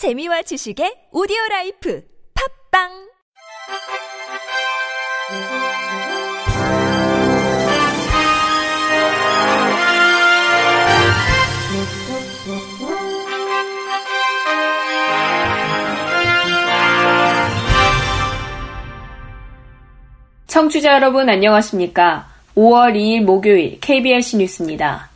재미와 0.00 0.40
지식의 0.40 1.12
오디오 1.12 1.36
라이프 1.50 2.02
팝빵 2.72 2.88
청취자 20.46 20.94
여러분 20.94 21.28
안녕하십니까? 21.28 22.26
5월 22.56 22.94
2일 22.94 23.24
목요일 23.24 23.78
KBS 23.80 24.36
뉴스입니다. 24.36 25.10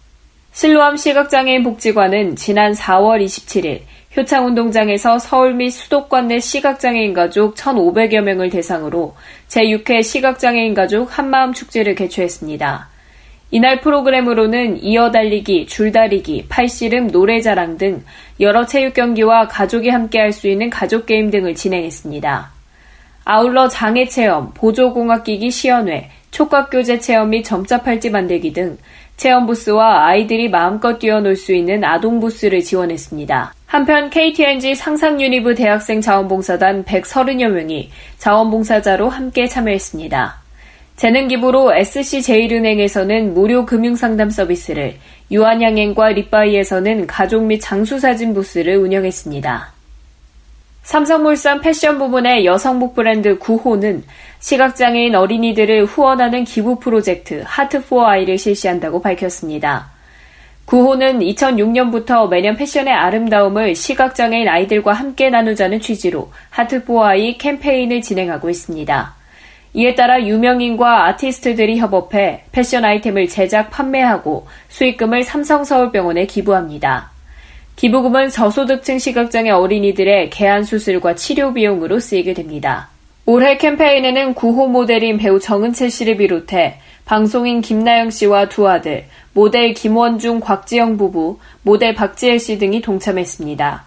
실로암 0.53 0.99
시각장애인 0.99 1.63
복지관은 1.63 2.37
지난 2.37 2.73
4월 2.73 3.25
27일 3.25 3.81
효창운동장에서 4.17 5.19
서울 5.19 5.55
및 5.55 5.71
수도권 5.71 6.29
내 6.29 6.39
시각장애인 6.39 7.15
가족 7.15 7.57
1,500여 7.57 8.21
명을 8.21 8.49
대상으로 8.49 9.15
제6회 9.49 10.05
시각장애인 10.05 10.75
가족 10.75 11.19
한마음 11.19 11.53
축제를 11.53 11.97
개최했습니다. 11.97 12.89
이날 13.51 13.81
프로그램으로는 13.81 14.83
이어달리기, 14.83 15.67
줄다리기, 15.67 16.47
팔씨름, 16.49 17.09
노래자랑 17.09 17.77
등 17.77 18.05
여러 18.41 18.67
체육 18.67 18.95
경기와 18.95 19.49
가족이 19.49 19.89
함께 19.89 20.21
할 20.21 20.33
수 20.33 20.49
있는 20.49 20.71
가족 20.71 21.07
게임 21.07 21.31
등을 21.31 21.55
진행했습니다. 21.55 22.53
아울러 23.25 23.69
장애 23.69 24.07
체험, 24.07 24.53
보조공학기기 24.55 25.51
시연회, 25.51 26.11
촉각교재 26.31 26.99
체험 26.99 27.31
및 27.31 27.43
점자 27.43 27.83
팔찌 27.83 28.11
만들기 28.11 28.53
등 28.53 28.77
체험 29.17 29.47
부스와 29.47 30.07
아이들이 30.07 30.49
마음껏 30.49 30.99
뛰어놀 30.99 31.37
수 31.37 31.53
있는 31.53 31.85
아동 31.85 32.21
부스를 32.21 32.63
지원했습니다. 32.63 33.55
한편 33.67 34.11
KTNG 34.11 34.75
상상유니브 34.75 35.55
대학생 35.55 36.01
자원봉사단 36.01 36.85
130여 36.85 37.49
명이 37.49 37.91
자원봉사자로 38.19 39.09
함께 39.09 39.47
참여했습니다. 39.47 40.43
재능기부로 40.97 41.75
SC제일은행에서는 41.75 43.35
무료 43.35 43.67
금융상담 43.67 44.31
서비스를, 44.31 44.95
유한양행과 45.33 46.11
립바이에서는 46.11 47.09
가족 47.09 47.45
및 47.45 47.59
장수사진 47.59 48.33
부스를 48.33 48.77
운영했습니다. 48.77 49.74
삼성물산 50.85 51.63
패션 51.63 51.99
부문의 51.99 52.45
여성복 52.45 52.95
브랜드 52.95 53.39
구호는 53.39 54.05
시각장애인 54.39 55.15
어린이들을 55.15 55.87
후원하는 55.87 56.45
기부 56.45 56.79
프로젝트 56.79 57.43
하트 57.47 57.83
포 57.83 58.07
아이를 58.07 58.37
실시한다고 58.37 59.01
밝혔습니다. 59.01 59.91
구호는 60.67 61.21
2006년부터 61.21 62.29
매년 62.29 62.57
패션의 62.57 62.93
아름다움을 62.93 63.75
시각장애인 63.75 64.47
아이들과 64.47 64.93
함께 64.93 65.31
나누자는 65.31 65.81
취지로 65.81 66.31
하트 66.51 66.85
포 66.85 67.03
아이 67.03 67.39
캠페인을 67.39 68.03
진행하고 68.03 68.51
있습니다. 68.51 69.15
이에 69.73 69.95
따라 69.95 70.23
유명인과 70.23 71.07
아티스트들이 71.07 71.79
협업해 71.79 72.45
패션 72.53 72.85
아이템을 72.85 73.29
제작, 73.29 73.71
판매하고 73.71 74.47
수익금을 74.69 75.25
삼성서울병원에 75.25 76.27
기부합니다. 76.27 77.14
기부금은 77.77 78.31
저소득층 78.31 78.99
시각장애 78.99 79.51
어린이들의 79.51 80.31
개안 80.31 80.65
수술과 80.65 81.15
치료 81.17 81.53
비용으로 81.53 81.99
쓰이게 81.99 82.35
됩니다. 82.35 82.89
올해 83.27 83.57
캠페인에는 83.57 84.35
구호 84.35 84.69
모델인 84.69 85.19
배우 85.19 85.41
정은채 85.41 85.89
씨를 85.89 86.19
비롯해 86.19 86.79
방송인 87.05 87.61
김나영 87.61 88.11
씨와 88.11 88.49
두 88.49 88.69
아들, 88.69 89.05
모델 89.33 89.75
김원중, 89.75 90.41
곽지영 90.41 90.97
부부, 90.97 91.39
모델 91.63 91.95
박지혜 91.95 92.39
씨 92.39 92.59
등이 92.59 92.81
동참했습니다. 92.81 93.85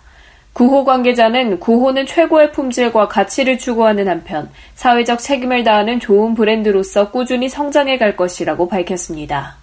구호 0.54 0.86
관계자는 0.86 1.60
구호는 1.60 2.08
최고의 2.08 2.52
품질과 2.52 3.08
가치를 3.08 3.60
추구하는 3.60 4.08
한편 4.08 4.50
사회적 4.74 5.20
책임을 5.20 5.64
다하는 5.64 6.00
좋은 6.00 6.34
브랜드로서 6.34 7.12
꾸준히 7.12 7.48
성장해 7.48 8.00
갈 8.00 8.16
것이라고 8.16 8.68
밝혔습니다. 8.68 9.58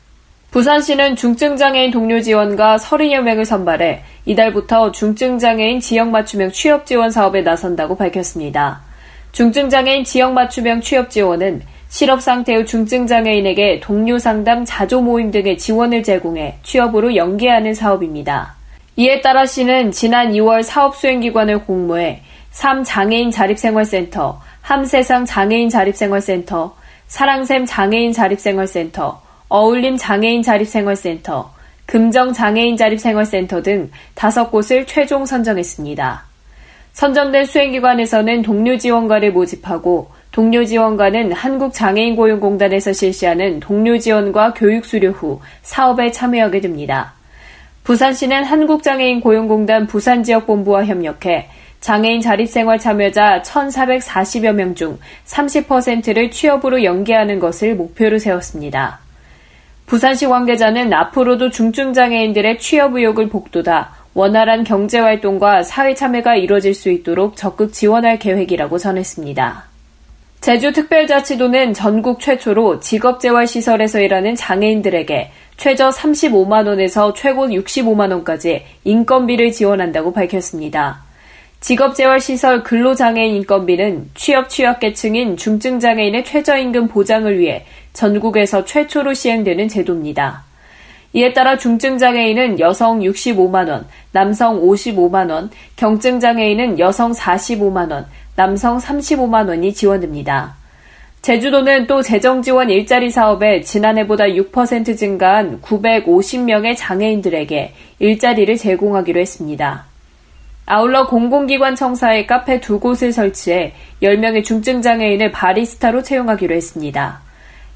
부산시는 0.55 1.17
중증장애인 1.17 1.91
동료 1.91 2.21
지원과 2.21 2.77
30여 2.77 3.23
명을 3.23 3.45
선발해 3.45 4.05
이달부터 4.25 4.93
중증장애인 4.93 5.81
지역 5.81 6.11
맞춤형 6.11 6.53
취업 6.53 6.87
지원 6.87 7.11
사업에 7.11 7.43
나선다고 7.43 7.97
밝혔습니다. 7.97 8.81
중증장애인 9.33 10.05
지역 10.05 10.33
맞춤형 10.33 10.81
취업 10.81 11.11
지원은 11.11 11.63
실업 11.89 12.23
상태의 12.23 12.67
중증장애인에게 12.67 13.81
동료 13.81 14.17
상담, 14.17 14.65
자조 14.65 15.01
모임 15.01 15.33
등의 15.33 15.59
지원을 15.59 16.05
제공해 16.05 16.57
취업으로 16.63 17.17
연계하는 17.17 17.75
사업입니다. 17.75 18.55
이에 18.95 19.23
따라 19.23 19.47
시는 19.47 19.91
지난 19.91 20.31
2월 20.35 20.63
사업 20.63 20.95
수행기관을 20.95 21.65
공모해 21.65 22.23
3장애인 22.53 23.33
자립생활센터, 23.33 24.41
함세상 24.61 25.25
장애인 25.25 25.69
자립생활센터, 25.69 26.77
사랑샘 27.09 27.67
장애인 27.67 28.13
자립생활센터, 28.13 29.24
어울림 29.49 29.97
장애인 29.97 30.43
자립생활센터, 30.43 31.53
금정 31.87 32.33
장애인 32.33 32.77
자립생활센터 32.77 33.63
등 33.63 33.91
다섯 34.15 34.51
곳을 34.51 34.87
최종 34.87 35.27
선정했습니다. 35.27 36.25
선정된 36.95 37.45
수행기관에서는 37.47 38.43
동료 38.43 38.79
지원가를 38.79 39.33
모집하고 39.33 40.11
동료 40.33 40.65
지원가는 40.65 41.33
한국장애인고용공단에서 41.33 42.93
실시하는 42.93 43.61
동료 43.61 43.99
지원과 43.99 44.55
교육 44.55 44.85
수료 44.85 45.11
후 45.11 45.41
사업에 45.63 46.11
참여하게 46.11 46.61
됩니다. 46.61 47.15
부산시는 47.85 48.45
한국장애인고용공단 48.45 49.87
부산지역본부와 49.87 50.87
협력해 50.87 51.49
장애인 51.81 52.23
자립생활 52.23 52.79
참여자 52.79 53.43
1,440여 53.43 54.53
명 54.53 54.75
중 54.75 54.99
30%를 55.27 56.31
취업으로 56.31 56.83
연계하는 56.83 57.39
것을 57.39 57.75
목표로 57.75 58.19
세웠습니다. 58.19 59.04
부산시 59.87 60.27
관계자는 60.27 60.93
앞으로도 60.93 61.51
중증장애인들의 61.51 62.59
취업 62.59 62.97
의욕을 62.97 63.29
복돋아 63.29 63.93
원활한 64.15 64.65
경제활동과 64.65 65.63
사회 65.65 65.95
참여가 65.95 66.37
이뤄질 66.37 66.75
수 66.75 66.91
있도록 66.91 67.37
적극 67.37 67.73
지원할 67.73 68.19
계획이라고 68.19 68.79
전했습니다. 68.79 69.65
제주특별자치도는 70.41 71.73
전국 71.73 72.21
최초로 72.21 72.81
직업재활시설에서 72.81 74.01
일하는 74.01 74.35
장애인들에게 74.35 75.31
최저 75.57 75.89
35만원에서 75.89 77.15
최고 77.15 77.47
65만원까지 77.47 78.63
인건비를 78.85 79.53
지원한다고 79.53 80.13
밝혔습니다. 80.13 81.03
직업재활시설 81.61 82.63
근로장애인 82.63 83.37
인건비는 83.37 84.11
취업 84.15 84.51
취약계층인 84.51 85.39
중증장애인의 85.39 86.25
최저임금 86.25 86.89
보장을 86.89 87.39
위해 87.39 87.65
전국에서 87.95 88.65
최초로 88.67 89.15
시행되는 89.15 89.69
제도입니다. 89.69 90.45
이에 91.15 91.33
따라 91.33 91.57
중증장애인은 91.57 92.59
여성 92.59 92.99
65만원, 93.01 93.85
남성 94.11 94.61
55만원, 94.61 95.49
경증장애인은 95.77 96.81
여성 96.81 97.13
45만원, 97.13 98.05
남성 98.35 98.79
35만원이 98.79 99.75
지원됩니다. 99.75 100.57
제주도는 101.23 101.87
또 101.87 102.03
재정지원 102.03 102.69
일자리 102.69 103.11
사업에 103.11 103.63
지난해보다 103.63 104.25
6% 104.25 104.99
증가한 104.99 105.63
950명의 105.63 106.75
장애인들에게 106.77 107.73
일자리를 108.01 108.57
제공하기로 108.57 109.21
했습니다. 109.21 109.87
아울러 110.67 111.07
공공기관 111.07 111.77
청사에 111.77 112.27
카페 112.27 112.61
두 112.61 112.81
곳을 112.81 113.13
설치해 113.13 113.73
10명의 114.03 114.45
중증장애인을 114.45 115.31
바리스타로 115.31 116.03
채용하기로 116.03 116.55
했습니다. 116.55 117.24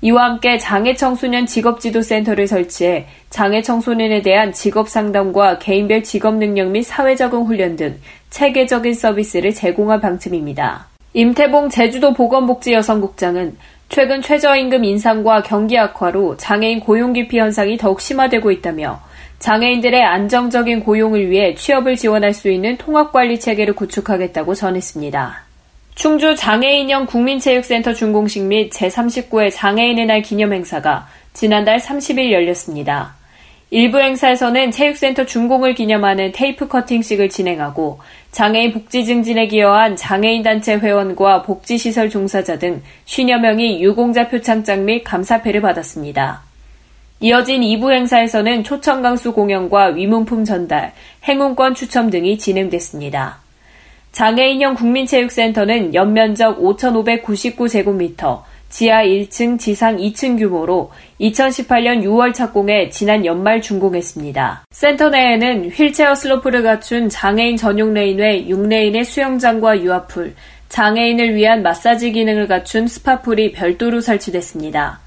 이와 0.00 0.25
함께 0.25 0.59
장애청소년 0.59 1.47
직업지도센터를 1.47 2.47
설치해 2.47 3.06
장애청소년에 3.31 4.22
대한 4.22 4.53
직업 4.53 4.88
상담과 4.88 5.59
개인별 5.59 6.04
직업 6.04 6.36
능력 6.36 6.69
및 6.69 6.82
사회적응 6.82 7.44
훈련 7.44 7.75
등 7.75 7.98
체계적인 8.31 8.94
서비스를 8.94 9.52
제공할 9.55 10.00
방침입니다. 10.00 10.87
임태봉 11.14 11.70
제주도 11.70 12.12
보건복지여성국장은 12.12 13.56
최근 13.88 14.23
최저임금 14.23 14.84
인상과 14.84 15.43
경기 15.43 15.76
악화로 15.78 16.37
장애인 16.37 16.81
고용기피 16.81 17.38
현상이 17.38 17.76
더욱 17.78 18.00
심화되고 18.00 18.52
있다며 18.52 19.00
장애인들의 19.38 20.05
안정적인 20.05 20.84
고용을 20.84 21.31
위해 21.31 21.55
취업을 21.55 21.96
지원할 21.96 22.34
수 22.34 22.50
있는 22.50 22.76
통합관리 22.76 23.40
체계를 23.40 23.75
구축하겠다고 23.75 24.55
전했습니다. 24.55 25.48
충주 25.99 26.37
장애인형 26.37 27.06
국민체육센터 27.06 27.93
준공식 27.93 28.45
및 28.45 28.71
제39회 28.71 29.50
장애인의 29.53 30.06
날 30.06 30.23
기념 30.23 30.53
행사가 30.53 31.09
지난달 31.33 31.81
30일 31.81 32.31
열렸습니다. 32.31 33.17
일부 33.71 33.99
행사에서는 33.99 34.71
체육센터 34.71 35.27
준공을 35.27 35.75
기념하는 35.75 36.31
테이프 36.33 36.69
커팅식을 36.69 37.31
진행하고 37.31 37.99
장애인 38.31 38.75
복지 38.75 39.05
증진에 39.05 39.49
기여한 39.49 39.97
장애인 39.97 40.45
단체 40.45 40.77
회원과 40.77 41.43
복지시설 41.43 42.11
종사자 42.11 42.61
등 42.61 42.81
50여 43.06 43.41
명이 43.41 43.83
유공자 43.83 44.29
표창장 44.29 44.85
및 44.85 45.03
감사패를 45.03 45.61
받았습니다. 45.61 46.43
이어진 47.19 47.62
2부 47.62 47.91
행사에서는 47.91 48.62
초청강수 48.62 49.33
공연과 49.33 49.87
위문품 49.87 50.45
전달, 50.45 50.93
행운권 51.25 51.75
추첨 51.75 52.09
등이 52.09 52.39
진행됐습니다. 52.39 53.48
장애인형 54.12 54.75
국민체육센터는 54.75 55.94
연면적 55.94 56.60
5,599제곱미터, 56.60 58.43
지하 58.69 59.02
1층, 59.02 59.58
지상 59.58 59.96
2층 59.96 60.38
규모로 60.38 60.90
2018년 61.20 62.02
6월 62.02 62.34
착공해 62.34 62.90
지난 62.90 63.25
연말 63.25 63.62
준공했습니다. 63.62 64.64
센터 64.70 65.08
내에는 65.08 65.70
휠체어 65.70 66.14
슬로프를 66.14 66.62
갖춘 66.62 67.08
장애인 67.08 67.56
전용 67.56 67.94
레인 67.94 68.19
외 68.19 68.44
6레인의 68.44 69.05
수영장과 69.05 69.81
유아풀, 69.81 70.34
장애인을 70.69 71.34
위한 71.34 71.62
마사지 71.62 72.12
기능을 72.12 72.46
갖춘 72.46 72.87
스파풀이 72.87 73.52
별도로 73.52 74.00
설치됐습니다. 74.00 75.00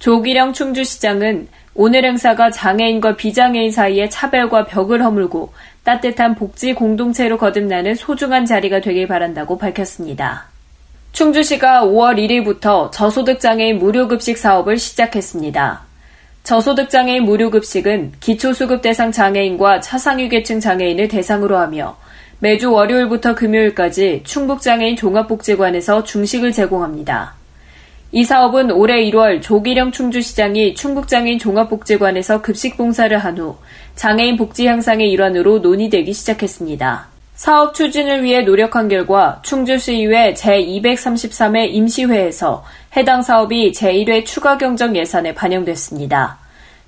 조기령 0.00 0.54
충주시장은 0.54 1.48
오늘 1.74 2.04
행사가 2.06 2.50
장애인과 2.50 3.16
비장애인 3.16 3.70
사이의 3.70 4.08
차별과 4.08 4.64
벽을 4.64 5.04
허물고 5.04 5.52
따뜻한 5.84 6.34
복지 6.34 6.72
공동체로 6.72 7.36
거듭나는 7.36 7.94
소중한 7.94 8.46
자리가 8.46 8.80
되길 8.80 9.06
바란다고 9.06 9.58
밝혔습니다. 9.58 10.46
충주시가 11.12 11.84
5월 11.84 12.16
1일부터 12.16 12.90
저소득 12.92 13.40
장애인 13.40 13.78
무료급식 13.78 14.38
사업을 14.38 14.78
시작했습니다. 14.78 15.82
저소득 16.44 16.88
장애인 16.88 17.24
무료급식은 17.24 18.12
기초수급 18.20 18.80
대상 18.80 19.12
장애인과 19.12 19.80
차상위계층 19.80 20.60
장애인을 20.60 21.08
대상으로 21.08 21.58
하며 21.58 21.98
매주 22.38 22.72
월요일부터 22.72 23.34
금요일까지 23.34 24.22
충북장애인 24.24 24.96
종합복지관에서 24.96 26.04
중식을 26.04 26.52
제공합니다. 26.52 27.39
이 28.12 28.24
사업은 28.24 28.72
올해 28.72 29.04
1월 29.10 29.40
조기령 29.40 29.92
충주시장이 29.92 30.74
충북장애인 30.74 31.38
종합복지관에서 31.38 32.42
급식 32.42 32.76
봉사를 32.76 33.16
한 33.16 33.38
후 33.38 33.56
장애인 33.94 34.36
복지 34.36 34.66
향상의 34.66 35.10
일환으로 35.12 35.60
논의되기 35.60 36.12
시작했습니다. 36.12 37.06
사업 37.36 37.74
추진을 37.74 38.24
위해 38.24 38.42
노력한 38.42 38.88
결과 38.88 39.40
충주시의회 39.42 40.34
제233회 40.34 41.72
임시회에서 41.72 42.64
해당 42.96 43.22
사업이 43.22 43.72
제1회 43.72 44.26
추가 44.26 44.58
경정 44.58 44.96
예산에 44.96 45.32
반영됐습니다. 45.34 46.38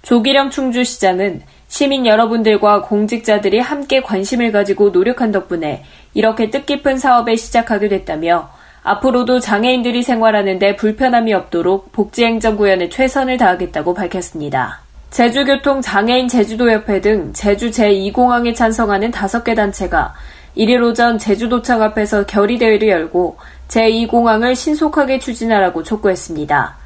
조기령 0.02 0.50
충주시장은 0.50 1.42
시민 1.68 2.04
여러분들과 2.04 2.82
공직자들이 2.82 3.60
함께 3.60 4.02
관심을 4.02 4.50
가지고 4.50 4.90
노력한 4.90 5.30
덕분에 5.30 5.84
이렇게 6.14 6.50
뜻깊은 6.50 6.98
사업에 6.98 7.36
시작하게 7.36 7.88
됐다며 7.88 8.50
앞으로도 8.84 9.38
장애인들이 9.40 10.02
생활하는데 10.02 10.76
불편함이 10.76 11.32
없도록 11.34 11.92
복지행정 11.92 12.56
구현에 12.56 12.88
최선을 12.88 13.36
다하겠다고 13.36 13.94
밝혔습니다. 13.94 14.80
제주교통 15.10 15.82
장애인 15.82 16.26
제주도협회 16.26 17.00
등 17.00 17.32
제주 17.32 17.70
제2공항에 17.70 18.54
찬성하는 18.54 19.10
5개 19.10 19.54
단체가 19.54 20.14
1일 20.56 20.82
오전 20.82 21.18
제주도청 21.18 21.82
앞에서 21.82 22.26
결의대회를 22.26 22.88
열고 22.88 23.36
제2공항을 23.68 24.54
신속하게 24.54 25.18
추진하라고 25.18 25.82
촉구했습니다. 25.82 26.81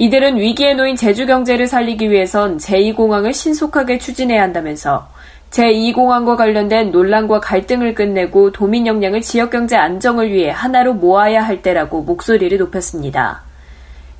이들은 0.00 0.38
위기에 0.38 0.74
놓인 0.74 0.94
제주 0.94 1.26
경제를 1.26 1.66
살리기 1.66 2.08
위해선 2.08 2.58
제2공항을 2.58 3.32
신속하게 3.32 3.98
추진해야 3.98 4.40
한다면서 4.42 5.08
제2공항과 5.50 6.36
관련된 6.36 6.92
논란과 6.92 7.40
갈등을 7.40 7.94
끝내고 7.94 8.52
도민 8.52 8.86
역량을 8.86 9.22
지역 9.22 9.50
경제 9.50 9.76
안정을 9.76 10.30
위해 10.30 10.50
하나로 10.50 10.94
모아야 10.94 11.42
할 11.42 11.62
때라고 11.62 12.02
목소리를 12.02 12.56
높였습니다. 12.58 13.42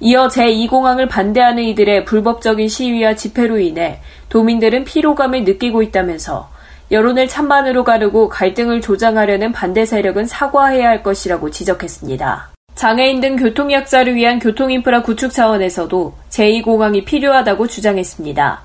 이어 0.00 0.26
제2공항을 0.26 1.08
반대하는 1.08 1.62
이들의 1.62 2.06
불법적인 2.06 2.68
시위와 2.68 3.14
집회로 3.14 3.60
인해 3.60 4.00
도민들은 4.30 4.82
피로감을 4.82 5.44
느끼고 5.44 5.82
있다면서 5.82 6.50
여론을 6.90 7.28
찬반으로 7.28 7.84
가르고 7.84 8.28
갈등을 8.28 8.80
조장하려는 8.80 9.52
반대 9.52 9.84
세력은 9.84 10.26
사과해야 10.26 10.88
할 10.88 11.04
것이라고 11.04 11.50
지적했습니다. 11.50 12.57
장애인 12.78 13.20
등 13.20 13.34
교통약자를 13.34 14.14
위한 14.14 14.38
교통인프라 14.38 15.02
구축 15.02 15.32
차원에서도 15.32 16.14
제2공항이 16.30 17.04
필요하다고 17.04 17.66
주장했습니다. 17.66 18.60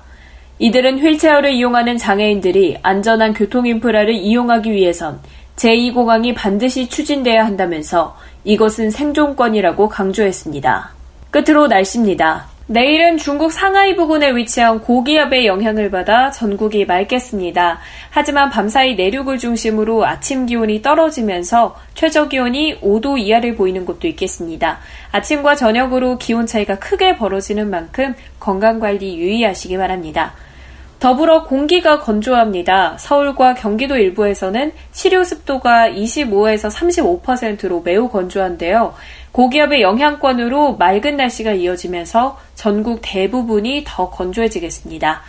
이들은 0.60 1.00
휠체어를 1.00 1.50
이용하는 1.50 1.98
장애인들이 1.98 2.78
안전한 2.80 3.34
교통인프라를 3.34 4.14
이용하기 4.14 4.70
위해선 4.70 5.18
제2공항이 5.56 6.32
반드시 6.36 6.88
추진돼야 6.88 7.44
한다면서 7.44 8.16
이것은 8.44 8.92
생존권이라고 8.92 9.88
강조했습니다. 9.88 10.90
끝으로 11.32 11.66
날씨입니다. 11.66 12.53
내일은 12.66 13.18
중국 13.18 13.52
상하이 13.52 13.94
부근에 13.94 14.34
위치한 14.34 14.80
고기압의 14.80 15.46
영향을 15.46 15.90
받아 15.90 16.30
전국이 16.30 16.86
맑겠습니다. 16.86 17.78
하지만 18.08 18.48
밤사이 18.48 18.94
내륙을 18.94 19.36
중심으로 19.36 20.06
아침 20.06 20.46
기온이 20.46 20.80
떨어지면서 20.80 21.76
최저 21.92 22.26
기온이 22.26 22.80
5도 22.80 23.18
이하를 23.18 23.54
보이는 23.54 23.84
곳도 23.84 24.08
있겠습니다. 24.08 24.78
아침과 25.12 25.56
저녁으로 25.56 26.16
기온 26.16 26.46
차이가 26.46 26.78
크게 26.78 27.16
벌어지는 27.16 27.68
만큼 27.68 28.14
건강 28.40 28.80
관리 28.80 29.18
유의하시기 29.18 29.76
바랍니다. 29.76 30.32
더불어 30.98 31.44
공기가 31.44 32.00
건조합니다. 32.00 32.96
서울과 32.98 33.54
경기도 33.54 33.96
일부에서는 33.96 34.72
시료 34.92 35.22
습도가 35.22 35.90
25에서 35.90 36.70
35%로 36.70 37.82
매우 37.82 38.08
건조한데요. 38.08 38.94
고기압의 39.32 39.82
영향권으로 39.82 40.76
맑은 40.76 41.16
날씨가 41.16 41.52
이어지면서 41.52 42.38
전국 42.54 43.00
대부분이 43.02 43.84
더 43.86 44.10
건조해지겠습니다. 44.10 45.22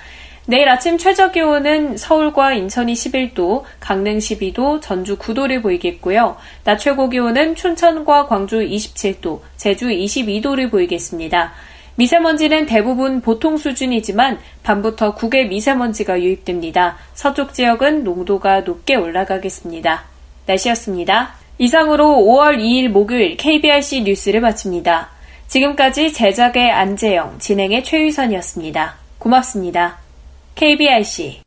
내일 0.48 0.70
아침 0.70 1.00
최저 1.00 1.32
기온은 1.32 1.98
서울과 1.98 2.54
인천이 2.54 2.94
11도, 2.94 3.64
강릉 3.80 4.20
12도, 4.20 4.80
전주 4.80 5.18
9도를 5.18 5.64
보이겠고요. 5.64 6.38
낮 6.64 6.78
최고 6.78 7.10
기온은 7.10 7.56
춘천과 7.56 8.28
광주 8.28 8.60
27도, 8.60 9.40
제주 9.58 9.88
22도를 9.88 10.70
보이겠습니다. 10.70 11.54
미세먼지는 11.96 12.66
대부분 12.66 13.22
보통 13.22 13.58
수준이지만 13.58 14.40
밤부터 14.64 15.16
국외 15.16 15.46
미세먼지가 15.46 16.22
유입됩니다. 16.22 16.98
서쪽 17.14 17.54
지역은 17.54 18.04
농도가 18.04 18.62
높게 18.62 18.96
올라가겠습니다. 18.96 20.04
날씨였습니다. 20.46 21.36
이상으로 21.58 22.06
5월 22.06 22.58
2일 22.58 22.90
목요일 22.90 23.38
KBRC 23.38 24.04
뉴스를 24.04 24.42
마칩니다. 24.42 25.10
지금까지 25.48 26.12
제작의 26.12 26.72
안재영, 26.72 27.40
진행의 27.40 27.84
최유선이었습니다. 27.84 28.96
고맙습니다. 29.20 29.98
KBRC 30.56 31.42